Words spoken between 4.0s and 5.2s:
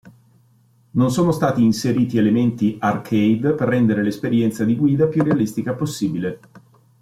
l'esperienza di guida